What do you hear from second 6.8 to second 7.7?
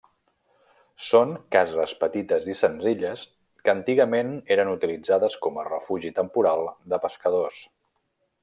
de pescadors.